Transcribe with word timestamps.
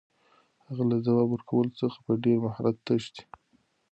هغه 0.65 0.83
له 0.91 0.97
ځواب 1.05 1.27
ورکولو 1.31 1.71
څخه 1.81 1.97
په 2.05 2.11
ډېر 2.23 2.37
مهارت 2.45 2.77
تښتي. 2.87 3.23